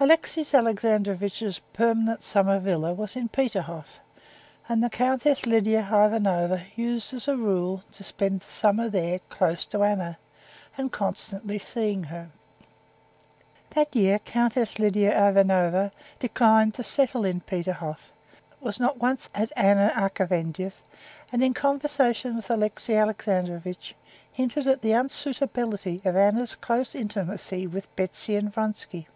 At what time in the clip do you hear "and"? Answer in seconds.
4.68-4.82, 10.76-10.90, 21.30-21.40, 28.34-28.52